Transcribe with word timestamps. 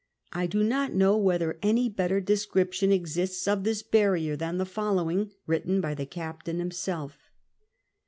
I 0.33 0.47
do 0.47 0.63
not 0.63 0.93
know 0.95 1.15
whether 1.15 1.59
any 1.61 1.87
better 1.87 2.19
description 2.19 2.91
exists 2.91 3.47
of 3.47 3.63
this 3.63 3.83
barrier 3.83 4.35
than 4.35 4.57
the 4.57 4.65
fob 4.65 4.95
lowing, 4.95 5.29
written 5.45 5.79
by 5.79 5.93
the 5.93 6.07
captain 6.07 6.57
himself. 6.57 7.29